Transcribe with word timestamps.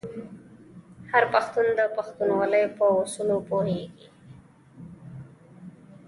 هر 1.11 1.23
پښتون 1.33 1.65
د 1.79 1.81
پښتونولۍ 1.95 2.65
په 2.77 2.85
اصولو 3.01 3.37
پوهیږي. 3.49 4.07